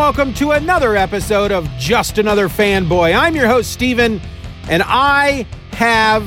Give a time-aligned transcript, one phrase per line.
[0.00, 3.14] Welcome to another episode of Just Another Fanboy.
[3.14, 4.18] I'm your host, Steven,
[4.66, 6.24] and I have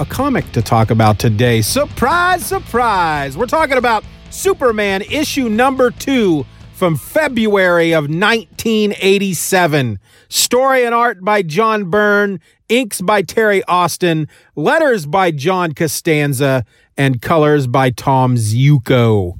[0.00, 1.60] a comic to talk about today.
[1.60, 3.36] Surprise, surprise!
[3.36, 9.98] We're talking about Superman issue number two from February of 1987.
[10.30, 16.64] Story and art by John Byrne, inks by Terry Austin, letters by John Costanza,
[16.96, 19.38] and colors by Tom Ziuko.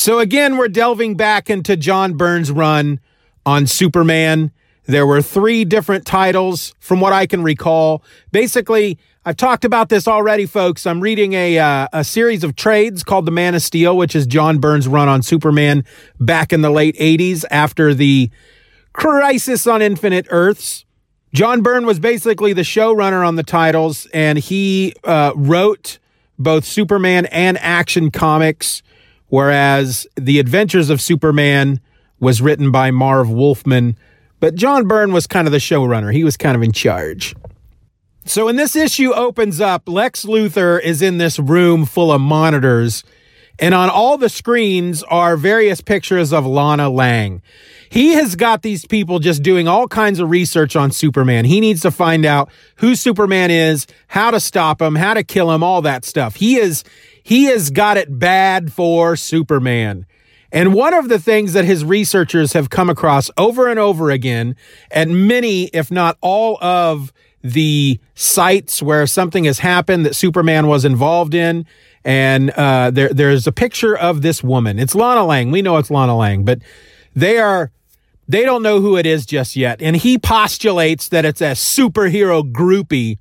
[0.00, 3.00] So again, we're delving back into John Byrne's run
[3.44, 4.50] on Superman.
[4.86, 8.02] There were three different titles from what I can recall.
[8.32, 10.86] Basically, I've talked about this already, folks.
[10.86, 14.26] I'm reading a uh, a series of trades called The Man of Steel, which is
[14.26, 15.84] John Byrne's run on Superman
[16.18, 18.30] back in the late 80s after the
[18.94, 20.86] Crisis on Infinite Earths.
[21.34, 25.98] John Byrne was basically the showrunner on the titles, and he uh, wrote
[26.38, 28.82] both Superman and Action Comics
[29.30, 31.80] whereas The Adventures of Superman
[32.20, 33.96] was written by Marv Wolfman,
[34.38, 36.12] but John Byrne was kind of the showrunner.
[36.12, 37.34] He was kind of in charge.
[38.26, 43.02] So when this issue opens up, Lex Luthor is in this room full of monitors,
[43.58, 47.42] and on all the screens are various pictures of Lana Lang.
[47.90, 51.44] He has got these people just doing all kinds of research on Superman.
[51.44, 55.50] He needs to find out who Superman is, how to stop him, how to kill
[55.50, 56.36] him, all that stuff.
[56.36, 56.84] He is
[57.22, 60.06] he has got it bad for Superman.
[60.52, 64.56] And one of the things that his researchers have come across over and over again,
[64.90, 70.84] at many, if not all of the sites where something has happened that Superman was
[70.84, 71.66] involved in,
[72.04, 74.78] and uh, there, there's a picture of this woman.
[74.78, 75.50] It's Lana Lang.
[75.50, 76.60] We know it's Lana Lang, but
[77.14, 77.70] they are
[78.30, 79.82] they don't know who it is just yet.
[79.82, 83.18] And he postulates that it's a superhero groupie.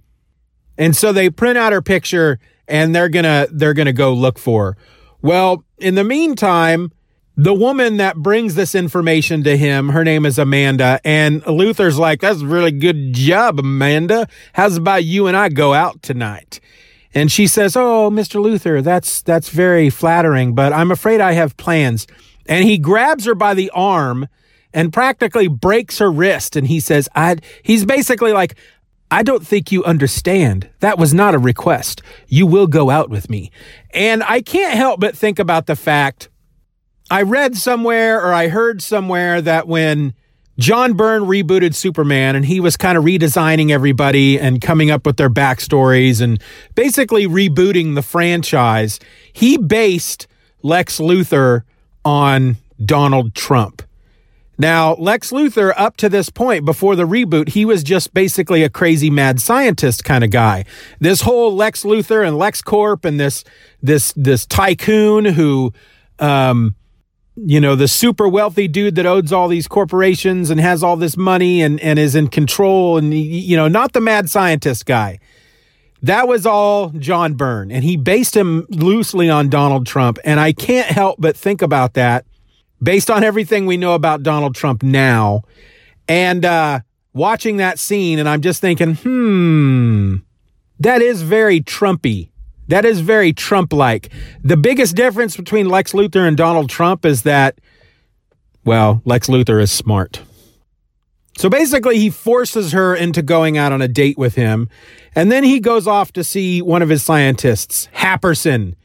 [0.78, 4.78] And so they print out her picture and they're gonna they're gonna go look for.
[5.22, 6.91] Well, in the meantime,
[7.35, 12.22] the woman that brings this information to him, her name is Amanda, and Luthor's like,
[12.22, 14.28] "That's a really good job, Amanda.
[14.53, 16.59] How's about you and I go out tonight?"
[17.13, 18.41] And she says, "Oh, Mr.
[18.41, 22.07] Luthor, that's that's very flattering, but I'm afraid I have plans."
[22.46, 24.28] And he grabs her by the arm
[24.74, 28.56] and practically breaks her wrist and he says, "I he's basically like,
[29.12, 30.70] I don't think you understand.
[30.81, 32.02] That was not a request.
[32.28, 33.52] You will go out with me.
[33.92, 36.30] And I can't help but think about the fact
[37.09, 40.14] I read somewhere or I heard somewhere that when
[40.59, 45.18] John Byrne rebooted Superman and he was kind of redesigning everybody and coming up with
[45.18, 46.40] their backstories and
[46.75, 49.00] basically rebooting the franchise,
[49.34, 50.28] he based
[50.62, 51.64] Lex Luthor
[52.06, 53.81] on Donald Trump.
[54.59, 58.70] Now, Lex Luthor, up to this point, before the reboot, he was just basically a
[58.70, 60.66] crazy mad scientist kind of guy.
[61.00, 63.46] This whole Lex Luthor and LexCorp and this
[63.81, 65.72] this this tycoon who,
[66.19, 66.75] um,
[67.38, 71.16] you know, the super wealthy dude that owns all these corporations and has all this
[71.16, 75.19] money and and is in control and you know, not the mad scientist guy.
[76.02, 80.19] That was all John Byrne, and he based him loosely on Donald Trump.
[80.25, 82.25] And I can't help but think about that
[82.82, 85.44] based on everything we know about Donald Trump now.
[86.08, 86.80] And uh,
[87.14, 90.16] watching that scene, and I'm just thinking, hmm,
[90.80, 92.30] that is very Trumpy.
[92.68, 94.10] That is very Trump like.
[94.44, 97.60] The biggest difference between Lex Luthor and Donald Trump is that,
[98.64, 100.22] well, Lex Luthor is smart.
[101.38, 104.70] So basically, he forces her into going out on a date with him.
[105.16, 108.75] And then he goes off to see one of his scientists, Happerson.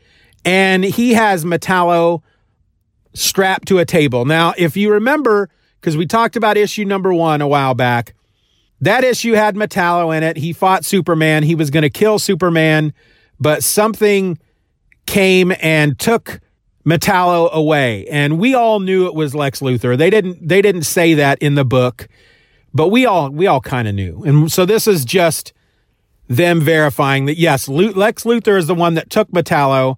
[0.44, 2.23] And he has Metallo
[3.14, 4.25] strapped to a table.
[4.25, 5.49] Now, if you remember,
[5.81, 8.14] because we talked about issue number one a while back,
[8.81, 10.37] that issue had Metallo in it.
[10.37, 11.43] He fought Superman.
[11.43, 12.93] He was going to kill Superman,
[13.40, 14.38] but something
[15.06, 16.40] came and took
[16.84, 18.06] Metallo away.
[18.08, 19.96] And we all knew it was Lex Luthor.
[19.96, 22.08] They didn't they didn't say that in the book,
[22.75, 24.22] but we all we all kind of knew.
[24.25, 25.52] And so this is just
[26.28, 29.96] them verifying that yes, Lex Luthor is the one that took Metallo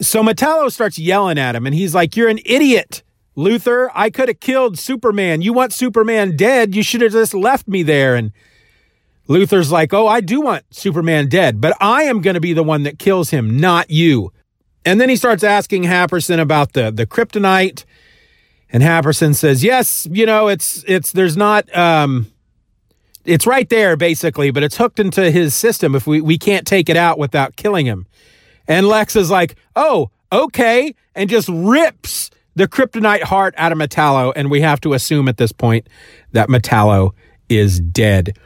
[0.00, 3.02] so Metallo starts yelling at him and he's like, You're an idiot,
[3.36, 3.88] Luthor.
[3.94, 5.42] I could have killed Superman.
[5.42, 6.74] You want Superman dead.
[6.74, 8.14] You should have just left me there.
[8.14, 8.32] And
[9.28, 12.62] Luthor's like, Oh, I do want Superman dead, but I am going to be the
[12.62, 14.32] one that kills him, not you.
[14.84, 17.84] And then he starts asking Happerson about the, the kryptonite.
[18.70, 22.26] And Happerson says, Yes, you know, it's, it's, there's not, um,
[23.24, 26.88] it's right there basically, but it's hooked into his system if we, we can't take
[26.88, 28.06] it out without killing him.
[28.68, 30.94] And Lex is like, Oh, okay.
[31.14, 34.32] And just rips the kryptonite heart out of Metallo.
[34.34, 35.88] And we have to assume at this point
[36.32, 37.12] that Metallo
[37.48, 38.36] is dead.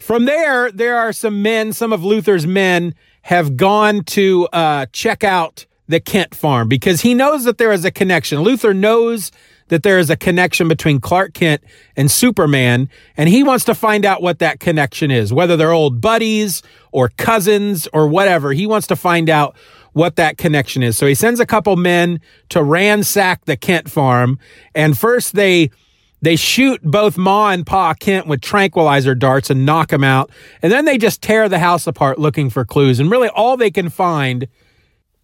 [0.00, 5.24] From there, there are some men, some of Luthor's men have gone to uh, check
[5.24, 8.38] out the Kent farm because he knows that there is a connection.
[8.40, 9.30] Luthor knows
[9.68, 11.62] that there is a connection between Clark Kent
[11.96, 16.00] and Superman, and he wants to find out what that connection is, whether they're old
[16.00, 16.62] buddies
[16.94, 18.52] or cousins or whatever.
[18.52, 19.56] He wants to find out
[19.92, 20.96] what that connection is.
[20.96, 22.20] So he sends a couple men
[22.50, 24.38] to ransack the Kent farm,
[24.74, 25.70] and first they
[26.22, 30.30] they shoot both Ma and Pa Kent with tranquilizer darts and knock them out.
[30.62, 32.98] And then they just tear the house apart looking for clues.
[32.98, 34.48] And really, all they can find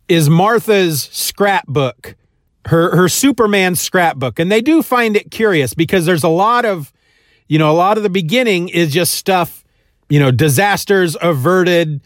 [0.08, 2.16] is Martha's scrapbook,
[2.66, 4.38] her, her Superman scrapbook.
[4.38, 6.92] And they do find it curious because there's a lot of,
[7.48, 9.59] you know, a lot of the beginning is just stuff,
[10.10, 12.02] you know, disasters averted,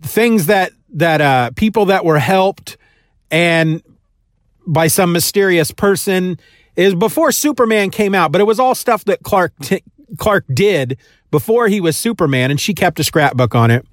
[0.00, 2.78] things that, that, uh, people that were helped
[3.30, 3.82] and
[4.66, 6.38] by some mysterious person
[6.76, 9.82] is before Superman came out, but it was all stuff that Clark t-
[10.18, 10.96] Clark did
[11.30, 13.86] before he was Superman, and she kept a scrapbook on it.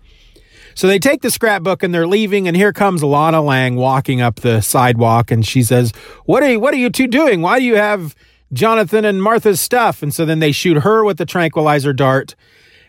[0.74, 4.38] So they take the scrapbook and they're leaving, and here comes Lana Lang walking up
[4.38, 5.92] the sidewalk, and she says,
[6.25, 7.42] "What are you, What are you two doing?
[7.42, 8.15] Why do you have
[8.54, 12.36] Jonathan and Martha's stuff?" And so then they shoot her with the tranquilizer dart,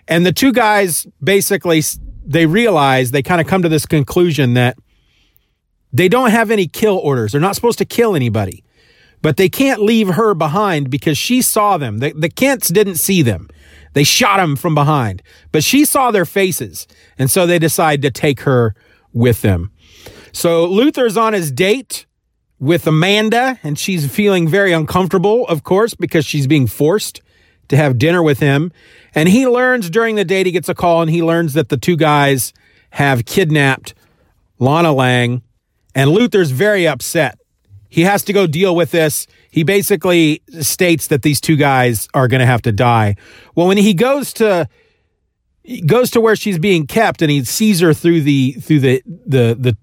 [0.08, 1.82] and the two guys basically
[2.26, 4.76] they realize they kind of come to this conclusion that
[5.92, 7.32] they don't have any kill orders.
[7.32, 8.64] They're not supposed to kill anybody
[9.22, 11.98] but they can't leave her behind because she saw them.
[11.98, 13.48] The, the Kents didn't see them.
[13.94, 16.86] They shot them from behind, but she saw their faces.
[17.18, 18.74] And so they decide to take her
[19.12, 19.72] with them.
[20.32, 22.06] So Luthor's on his date
[22.60, 27.22] with Amanda, and she's feeling very uncomfortable, of course, because she's being forced
[27.68, 28.72] to have dinner with him.
[29.14, 31.76] And he learns during the date, he gets a call and he learns that the
[31.76, 32.52] two guys
[32.90, 33.94] have kidnapped
[34.58, 35.42] Lana Lang.
[35.94, 37.38] And Luthor's very upset
[37.88, 39.26] he has to go deal with this.
[39.50, 43.16] He basically states that these two guys are going to have to die.
[43.54, 44.68] Well, when he goes to
[45.86, 49.56] goes to where she's being kept and he sees her through the through the the
[49.58, 49.76] the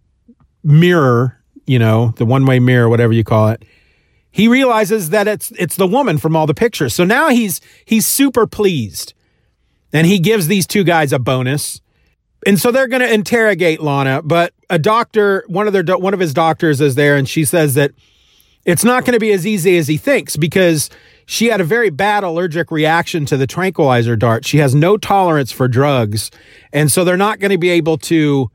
[0.63, 3.63] mirror, you know, the one-way mirror, whatever you call it.
[4.35, 6.93] He realizes that it's it's the woman from all the pictures.
[6.93, 9.13] So now he's he's super pleased.
[9.93, 11.79] And he gives these two guys a bonus.
[12.45, 16.19] And so they're going to interrogate Lana, but a doctor, one of their one of
[16.19, 17.91] his doctors is there and she says that
[18.65, 20.89] it's not going to be as easy as he thinks because
[21.25, 24.45] she had a very bad allergic reaction to the tranquilizer dart.
[24.45, 26.29] She has no tolerance for drugs,
[26.73, 28.51] and so they're not going to be able to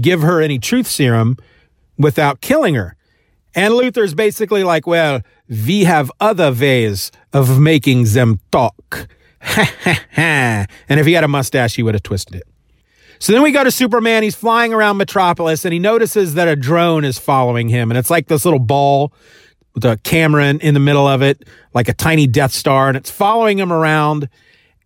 [0.00, 1.36] give her any truth serum
[1.96, 2.96] without killing her.
[3.54, 9.08] And Luthor's basically like, well, we have other ways of making them talk.
[10.16, 12.44] and if he had a mustache, he would have twisted it.
[13.18, 14.22] So then we go to Superman.
[14.22, 17.90] He's flying around Metropolis and he notices that a drone is following him.
[17.90, 19.12] And it's like this little ball
[19.74, 22.88] with a camera in the middle of it, like a tiny Death Star.
[22.88, 24.28] And it's following him around.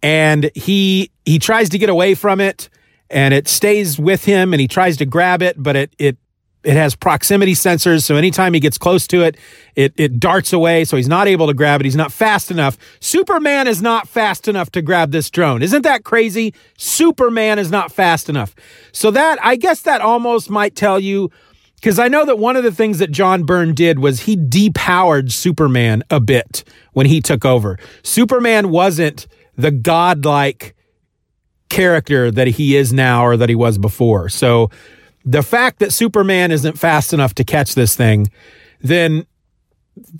[0.02, 2.68] And he he tries to get away from it
[3.08, 6.18] and it stays with him and he tries to grab it, but it it
[6.64, 9.36] it has proximity sensors, so anytime he gets close to it,
[9.76, 10.84] it it darts away.
[10.84, 11.84] So he's not able to grab it.
[11.84, 12.78] He's not fast enough.
[13.00, 15.62] Superman is not fast enough to grab this drone.
[15.62, 16.54] Isn't that crazy?
[16.78, 18.54] Superman is not fast enough.
[18.92, 21.30] So that I guess that almost might tell you
[21.76, 25.30] because I know that one of the things that John Byrne did was he depowered
[25.30, 27.78] Superman a bit when he took over.
[28.02, 30.74] Superman wasn't the godlike
[31.68, 34.30] character that he is now or that he was before.
[34.30, 34.70] So
[35.24, 38.30] the fact that Superman isn't fast enough to catch this thing,
[38.80, 39.26] then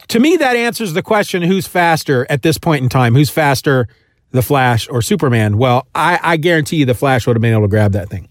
[0.09, 3.15] to me, that answers the question who's faster at this point in time?
[3.15, 3.89] Who's faster,
[4.31, 5.59] the Flash or Superman?
[5.59, 8.29] Well, I, I guarantee you the Flash would have been able to grab that thing.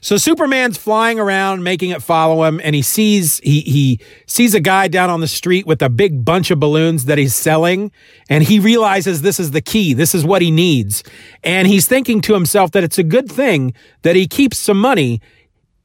[0.00, 4.60] So Superman's flying around, making it follow him, and he sees he he sees a
[4.60, 7.90] guy down on the street with a big bunch of balloons that he's selling,
[8.28, 9.94] and he realizes this is the key.
[9.94, 11.02] This is what he needs,
[11.42, 15.20] and he's thinking to himself that it's a good thing that he keeps some money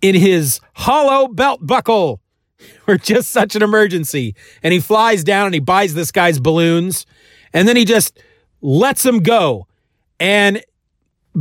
[0.01, 2.21] in his hollow belt buckle
[2.85, 4.35] for just such an emergency.
[4.63, 7.05] And he flies down and he buys this guy's balloons
[7.53, 8.19] and then he just
[8.61, 9.67] lets him go.
[10.19, 10.63] And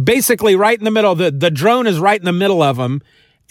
[0.05, 3.03] basically, right in the middle, the, the drone is right in the middle of him.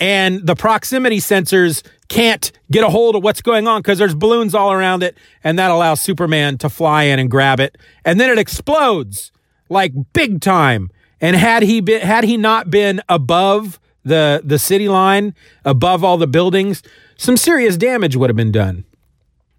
[0.01, 4.55] And the proximity sensors can't get a hold of what's going on because there's balloons
[4.55, 5.17] all around it.
[5.43, 7.77] And that allows Superman to fly in and grab it.
[8.05, 9.31] And then it explodes
[9.69, 10.89] like big time
[11.21, 16.17] And had he been had he not been above the the city line, above all
[16.17, 16.81] the buildings,
[17.17, 18.85] some serious damage would have been done.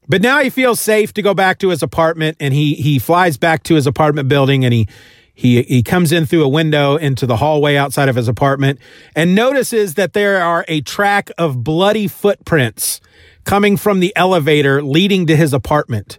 [0.09, 3.37] But now he feels safe to go back to his apartment and he he flies
[3.37, 4.88] back to his apartment building and he
[5.35, 8.80] he he comes in through a window into the hallway outside of his apartment
[9.14, 13.00] and notices that there are a track of bloody footprints
[13.44, 16.18] coming from the elevator leading to his apartment.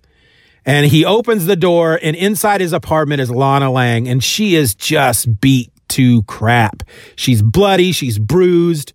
[0.63, 4.75] And he opens the door, and inside his apartment is Lana Lang, and she is
[4.75, 6.83] just beat to crap.
[7.15, 8.93] She's bloody, she's bruised,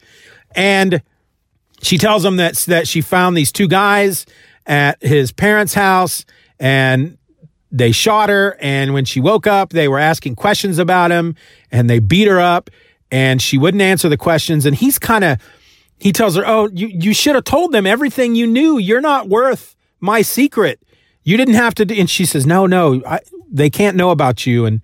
[0.54, 1.02] and
[1.82, 4.26] she tells him that that she found these two guys
[4.66, 6.24] at his parents' house,
[6.58, 7.18] and
[7.70, 8.56] they shot her.
[8.60, 11.34] And when she woke up, they were asking questions about him,
[11.70, 12.70] and they beat her up,
[13.10, 14.66] and she wouldn't answer the questions.
[14.66, 15.38] And he's kind of
[15.98, 18.78] he tells her, "Oh, you you should have told them everything you knew.
[18.78, 20.80] You're not worth my secret."
[21.26, 21.84] You didn't have to.
[21.84, 23.18] Do, and she says, no, no, I,
[23.50, 24.64] they can't know about you.
[24.64, 24.80] And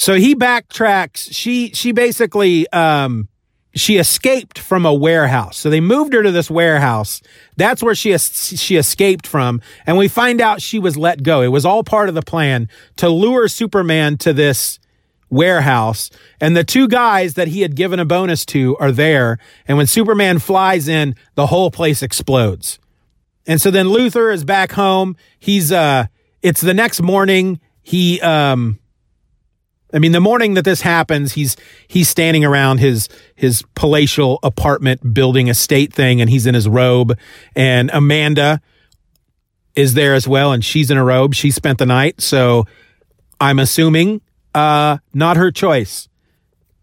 [0.00, 1.28] so he backtracks.
[1.30, 3.28] She, she basically, um,
[3.74, 5.58] she escaped from a warehouse.
[5.58, 7.20] So they moved her to this warehouse.
[7.58, 11.42] That's where she she escaped from, and we find out she was let go.
[11.42, 14.80] It was all part of the plan to lure Superman to this
[15.28, 16.10] warehouse.
[16.40, 19.38] And the two guys that he had given a bonus to are there.
[19.68, 22.78] And when Superman flies in, the whole place explodes.
[23.46, 25.14] And so then Luthor is back home.
[25.38, 26.06] He's uh
[26.42, 27.60] it's the next morning.
[27.82, 28.80] He um
[29.92, 31.56] I mean the morning that this happens, he's
[31.88, 37.18] he's standing around his his palatial apartment building estate thing and he's in his robe
[37.56, 38.60] and Amanda
[39.76, 41.34] is there as well and she's in a robe.
[41.34, 42.66] She spent the night, so
[43.40, 44.20] I'm assuming
[44.54, 46.08] uh not her choice.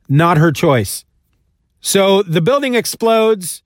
[0.10, 1.06] Not her choice.
[1.82, 3.64] So the building explodes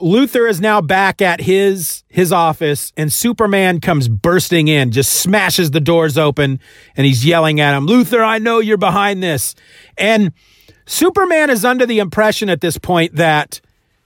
[0.00, 5.70] Luthor is now back at his his office and Superman comes bursting in, just smashes
[5.70, 6.60] the doors open
[6.96, 9.54] and he's yelling at him, "Luthor, I know you're behind this."
[9.96, 10.32] And
[10.84, 13.60] Superman is under the impression at this point that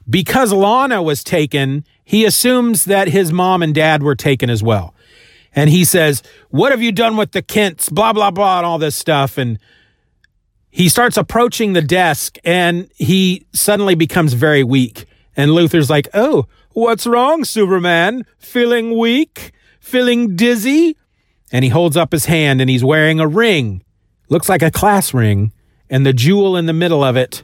[0.08, 4.94] because Lana was taken, he assumes that his mom and dad were taken as well.
[5.56, 8.78] And he says, "What have you done with the Kents?" blah blah blah and all
[8.78, 9.58] this stuff and
[10.72, 15.06] he starts approaching the desk and he suddenly becomes very weak
[15.40, 18.24] and Luthor's like, Oh, what's wrong, Superman?
[18.38, 19.52] Feeling weak?
[19.80, 20.96] Feeling dizzy?
[21.52, 23.82] And he holds up his hand and he's wearing a ring.
[24.28, 25.52] Looks like a class ring.
[25.88, 27.42] And the jewel in the middle of it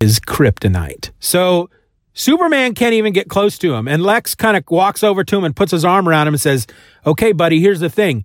[0.00, 1.10] is kryptonite.
[1.20, 1.70] So
[2.14, 3.86] Superman can't even get close to him.
[3.86, 6.40] And Lex kind of walks over to him and puts his arm around him and
[6.40, 6.66] says,
[7.06, 8.24] Okay, buddy, here's the thing.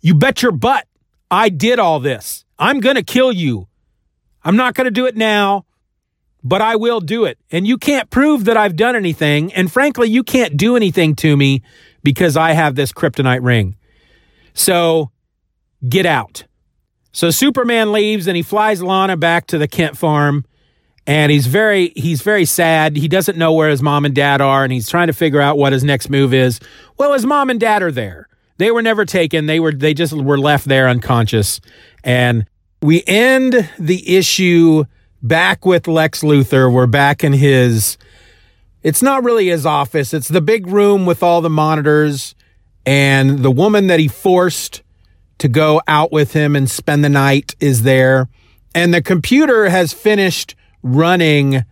[0.00, 0.88] You bet your butt
[1.30, 2.44] I did all this.
[2.58, 3.68] I'm going to kill you.
[4.42, 5.66] I'm not going to do it now
[6.42, 7.38] but I will do it.
[7.50, 9.52] And you can't prove that I've done anything.
[9.52, 11.62] And frankly, you can't do anything to me
[12.02, 13.76] because I have this kryptonite ring.
[14.54, 15.10] So
[15.88, 16.44] get out.
[17.12, 20.44] So Superman leaves and he flies Lana back to the Kent farm.
[21.06, 22.94] And he's very he's very sad.
[22.94, 25.56] He doesn't know where his mom and dad are, and he's trying to figure out
[25.56, 26.60] what his next move is.
[26.98, 28.28] Well, his mom and dad are there.
[28.58, 29.46] They were never taken.
[29.46, 31.62] They were they just were left there unconscious.
[32.04, 32.46] And
[32.82, 34.84] we end the issue
[35.22, 36.72] back with Lex Luthor.
[36.72, 37.98] We're back in his,
[38.82, 42.34] it's not really his office, it's the big room with all the monitors
[42.86, 44.82] and the woman that he forced
[45.38, 48.28] to go out with him and spend the night is there.
[48.74, 51.64] And the computer has finished running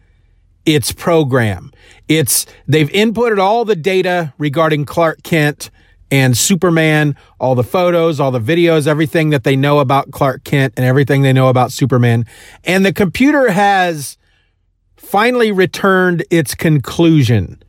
[0.64, 1.72] its program.
[2.08, 5.70] It's they've inputted all the data regarding Clark Kent
[6.10, 10.74] and Superman, all the photos, all the videos, everything that they know about Clark Kent
[10.76, 12.26] and everything they know about Superman.
[12.64, 14.16] And the computer has
[14.96, 17.62] finally returned its conclusion.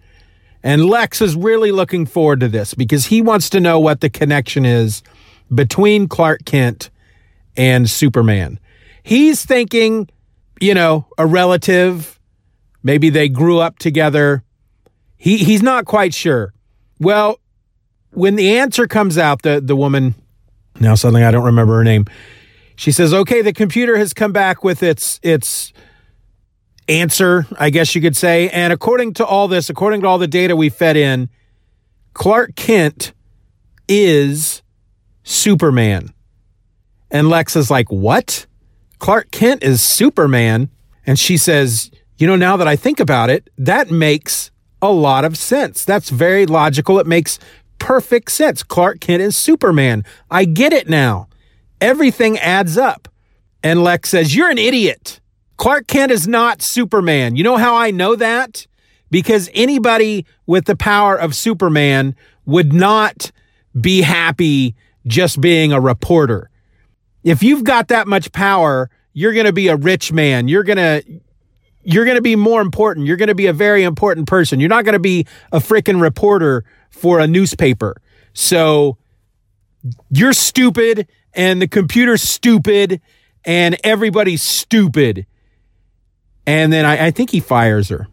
[0.63, 4.09] And Lex is really looking forward to this because he wants to know what the
[4.09, 5.01] connection is
[5.53, 6.89] between Clark Kent
[7.55, 8.59] and Superman.
[9.03, 10.09] He's thinking,
[10.59, 12.19] you know, a relative,
[12.83, 14.43] maybe they grew up together.
[15.15, 16.53] He he's not quite sure.
[16.99, 17.39] Well,
[18.17, 20.15] when the answer comes out, the, the woman,
[20.79, 22.05] now suddenly I don't remember her name,
[22.75, 25.71] she says, okay, the computer has come back with its, its
[26.89, 28.49] answer, I guess you could say.
[28.49, 31.29] And according to all this, according to all the data we fed in,
[32.15, 33.13] Clark Kent
[33.87, 34.63] is
[35.23, 36.11] Superman.
[37.11, 38.47] And Lex is like, what?
[38.97, 40.71] Clark Kent is Superman.
[41.05, 44.49] And she says, you know, now that I think about it, that makes
[44.81, 45.85] a lot of sense.
[45.85, 46.97] That's very logical.
[46.97, 47.37] It makes
[47.79, 48.63] perfect sense.
[48.63, 50.03] Clark Kent is Superman.
[50.29, 51.27] I get it now.
[51.81, 53.07] Everything adds up.
[53.63, 55.19] And Lex says, You're an idiot.
[55.57, 57.35] Clark Kent is not Superman.
[57.35, 58.67] You know how I know that?
[59.09, 62.15] Because anybody with the power of Superman
[62.45, 63.31] would not
[63.79, 66.49] be happy just being a reporter.
[67.23, 70.47] If you've got that much power, you're going to be a rich man.
[70.47, 71.03] You're going to
[71.89, 73.07] you're going to be more important.
[73.07, 74.59] You're going to be a very important person.
[74.59, 77.95] You're not going to be a freaking reporter for a newspaper.
[78.33, 78.97] So
[80.09, 82.99] you're stupid and the computer's stupid
[83.45, 85.27] and everybody's stupid.
[86.45, 88.09] And then I, I think he fires her,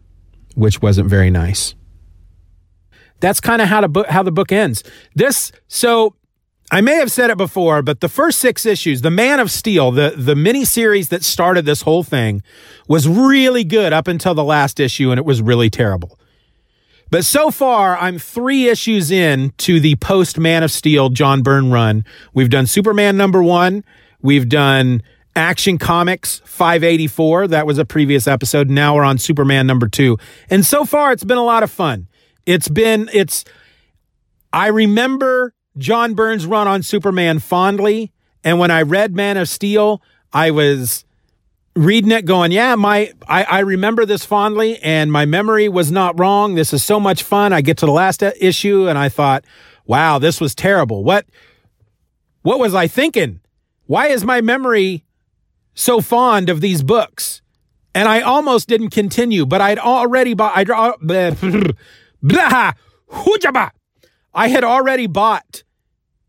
[0.55, 1.75] which wasn't very nice.
[3.19, 4.85] That's kind of how book how the book ends.
[5.15, 6.15] This so
[6.71, 9.91] I may have said it before, but the first six issues, The Man of Steel,
[9.91, 12.41] the, the mini series that started this whole thing,
[12.87, 16.17] was really good up until the last issue, and it was really terrible.
[17.11, 21.71] But so far, I'm three issues in to the post Man of Steel John Byrne
[21.71, 22.03] run.
[22.33, 23.85] We've done Superman number one.
[24.21, 25.03] We've done
[25.35, 27.49] Action Comics 584.
[27.49, 28.69] That was a previous episode.
[28.69, 30.17] Now we're on Superman number two.
[30.49, 32.07] And so far, it's been a lot of fun.
[32.47, 33.45] It's been, it's,
[34.51, 38.11] I remember John Byrne's run on Superman fondly.
[38.43, 40.01] And when I read Man of Steel,
[40.31, 41.05] I was
[41.75, 46.17] reading it going, yeah, my I, I remember this fondly and my memory was not
[46.19, 46.55] wrong.
[46.55, 47.53] This is so much fun.
[47.53, 49.43] I get to the last issue and I thought,
[49.85, 51.03] wow, this was terrible.
[51.03, 51.25] What
[52.43, 53.41] what was I thinking?
[53.87, 55.03] Why is my memory
[55.73, 57.41] so fond of these books?
[57.93, 60.67] And I almost didn't continue, but I'd already bought I'd,
[61.01, 61.29] blah,
[62.21, 62.73] blah,
[63.51, 63.69] blah,
[64.35, 65.63] I had already bought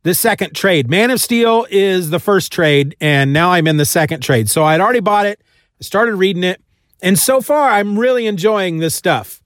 [0.05, 0.89] the second trade.
[0.89, 4.49] Man of Steel is the first trade, and now I'm in the second trade.
[4.49, 5.43] So I'd already bought it,
[5.81, 6.63] started reading it,
[7.03, 9.43] and so far I'm really enjoying this stuff.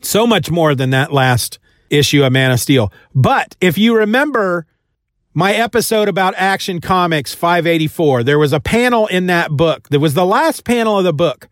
[0.00, 1.58] So much more than that last
[1.90, 2.90] issue of Man of Steel.
[3.14, 4.66] But if you remember
[5.34, 9.90] my episode about Action Comics 584, there was a panel in that book.
[9.90, 11.48] That was the last panel of the book.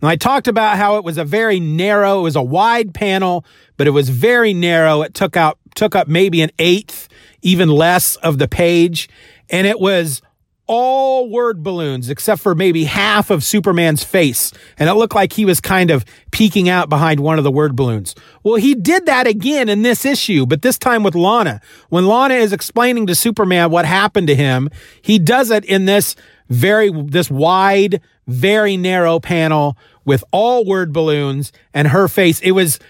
[0.00, 3.44] And I talked about how it was a very narrow, it was a wide panel,
[3.76, 5.02] but it was very narrow.
[5.02, 7.08] It took out took up maybe an eighth
[7.42, 9.08] even less of the page.
[9.50, 10.20] And it was
[10.66, 14.52] all word balloons except for maybe half of Superman's face.
[14.78, 17.76] And it looked like he was kind of peeking out behind one of the word
[17.76, 18.16] balloons.
[18.42, 21.60] Well, he did that again in this issue, but this time with Lana.
[21.88, 24.68] When Lana is explaining to Superman what happened to him,
[25.02, 26.16] he does it in this
[26.48, 32.40] very, this wide, very narrow panel with all word balloons and her face.
[32.40, 32.80] It was,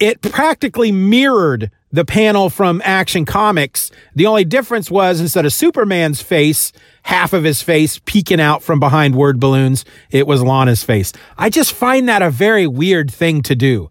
[0.00, 3.90] it practically mirrored the panel from Action Comics.
[4.14, 6.72] The only difference was instead of Superman's face,
[7.02, 11.12] half of his face peeking out from behind word balloons, it was Lana's face.
[11.36, 13.90] I just find that a very weird thing to do.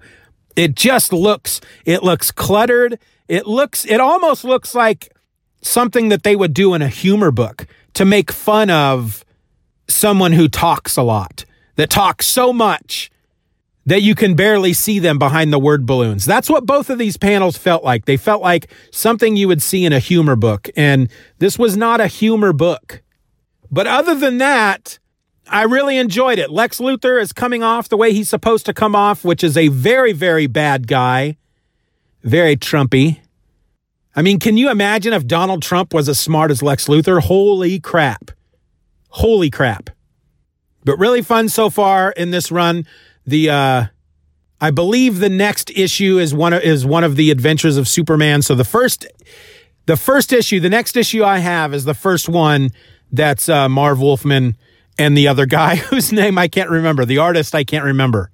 [0.55, 2.99] It just looks, it looks cluttered.
[3.27, 5.11] It looks, it almost looks like
[5.61, 9.25] something that they would do in a humor book to make fun of
[9.89, 13.11] someone who talks a lot, that talks so much
[13.87, 16.25] that you can barely see them behind the word balloons.
[16.25, 18.03] That's what both of these panels felt like.
[18.03, 20.69] They felt like something you would see in a humor book.
[20.75, 23.01] And this was not a humor book.
[23.71, 24.99] But other than that,
[25.47, 26.51] I really enjoyed it.
[26.51, 29.69] Lex Luthor is coming off the way he's supposed to come off, which is a
[29.69, 31.37] very, very bad guy.
[32.23, 33.21] Very Trumpy.
[34.17, 37.21] I mean, can you imagine if Donald Trump was as smart as Lex Luthor?
[37.21, 38.31] Holy crap.
[39.07, 39.91] Holy crap.
[40.83, 42.85] But really fun so far in this run
[43.27, 43.85] the uh
[44.59, 48.41] I believe the next issue is one of, is one of the adventures of Superman.
[48.41, 49.05] So the first
[49.85, 52.71] the first issue, the next issue I have is the first one
[53.11, 54.57] that's uh, Marv Wolfman
[54.97, 57.05] and the other guy whose name I can't remember.
[57.05, 58.31] The artist I can't remember.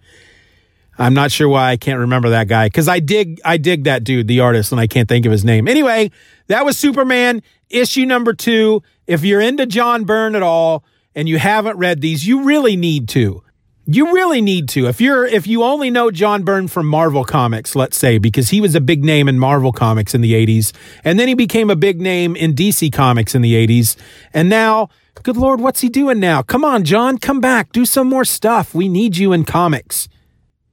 [0.97, 4.03] I'm not sure why I can't remember that guy because I dig I dig that
[4.03, 5.67] dude, the artist, and I can't think of his name.
[5.67, 6.11] Anyway,
[6.47, 8.81] that was Superman issue number two.
[9.07, 13.09] If you're into John Byrne at all and you haven't read these, you really need
[13.09, 13.42] to.
[13.85, 14.87] You really need to.
[14.87, 18.61] If you're if you only know John Byrne from Marvel Comics, let's say, because he
[18.61, 20.71] was a big name in Marvel Comics in the 80s,
[21.03, 23.97] and then he became a big name in DC Comics in the 80s,
[24.33, 24.87] and now,
[25.21, 26.41] good lord, what's he doing now?
[26.41, 28.73] Come on, John, come back, do some more stuff.
[28.73, 30.07] We need you in comics.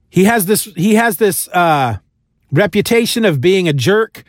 [0.09, 1.97] He has this he has this uh
[2.49, 4.23] reputation of being a jerk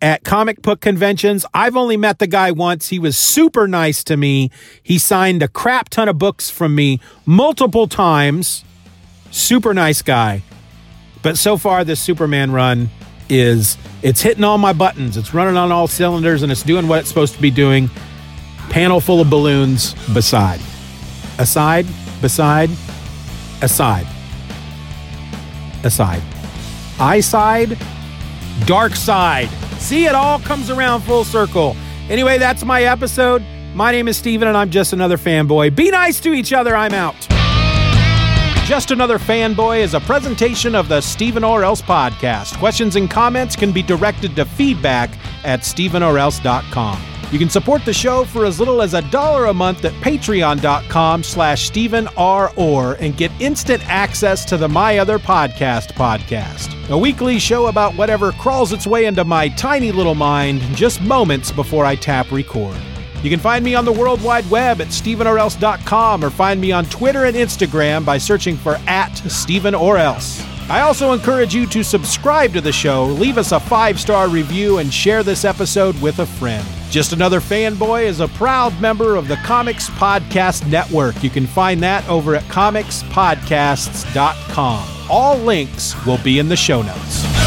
[0.00, 1.44] at comic book conventions.
[1.52, 2.88] I've only met the guy once.
[2.88, 4.50] He was super nice to me.
[4.82, 8.64] He signed a crap ton of books from me multiple times.
[9.30, 10.42] Super nice guy.
[11.22, 12.90] But so far this Superman run
[13.28, 15.16] is it's hitting all my buttons.
[15.16, 17.90] It's running on all cylinders and it's doing what it's supposed to be doing.
[18.70, 20.60] Panel full of balloons beside.
[21.38, 21.86] Aside,
[22.20, 22.70] beside,
[23.62, 24.06] aside.
[25.84, 26.22] Aside.
[27.00, 27.78] I side,
[28.66, 29.48] dark side.
[29.88, 31.74] See, it all comes around full circle.
[32.10, 33.42] Anyway, that's my episode.
[33.74, 35.74] My name is Steven, and I'm just another fanboy.
[35.74, 36.76] Be nice to each other.
[36.76, 37.16] I'm out.
[38.66, 42.58] Just Another Fanboy is a presentation of the Stephen or Else podcast.
[42.58, 45.08] Questions and comments can be directed to feedback
[45.42, 47.17] at stephenorelse.com.
[47.30, 51.22] You can support the show for as little as a dollar a month at patreon.com
[51.22, 52.50] slash Stephen R.
[52.56, 56.74] Orr and get instant access to the My Other Podcast podcast.
[56.88, 61.52] A weekly show about whatever crawls its way into my tiny little mind just moments
[61.52, 62.78] before I tap record.
[63.22, 66.86] You can find me on the World Wide Web at StephenOrElse.com or find me on
[66.86, 70.42] Twitter and Instagram by searching for at Stephen or Else.
[70.70, 74.78] I also encourage you to subscribe to the show, leave us a five star review,
[74.78, 76.66] and share this episode with a friend.
[76.90, 81.22] Just Another Fanboy is a proud member of the Comics Podcast Network.
[81.22, 84.88] You can find that over at comicspodcasts.com.
[85.10, 87.37] All links will be in the show notes.